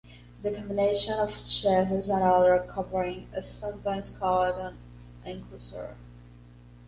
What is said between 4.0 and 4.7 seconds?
called